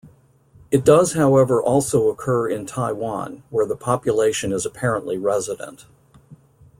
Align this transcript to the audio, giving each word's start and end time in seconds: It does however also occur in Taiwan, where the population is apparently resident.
It 0.71 0.83
does 0.83 1.13
however 1.13 1.61
also 1.61 2.09
occur 2.09 2.49
in 2.49 2.65
Taiwan, 2.65 3.43
where 3.51 3.67
the 3.67 3.75
population 3.75 4.51
is 4.51 4.65
apparently 4.65 5.15
resident. 5.19 5.85